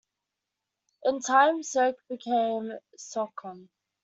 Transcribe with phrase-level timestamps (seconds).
[1.03, 3.69] In time, "Soke" became "Socon".